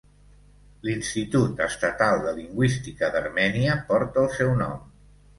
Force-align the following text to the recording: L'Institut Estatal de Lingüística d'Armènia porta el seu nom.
L'Institut 0.85 1.59
Estatal 1.65 2.23
de 2.23 2.33
Lingüística 2.37 3.09
d'Armènia 3.17 3.75
porta 3.91 4.21
el 4.23 4.33
seu 4.39 4.55
nom. 4.63 4.73